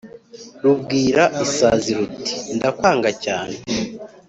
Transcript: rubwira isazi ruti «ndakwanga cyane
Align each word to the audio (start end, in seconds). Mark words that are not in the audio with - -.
rubwira 0.63 1.23
isazi 1.45 1.91
ruti 1.97 2.33
«ndakwanga 2.55 3.09
cyane 3.23 3.55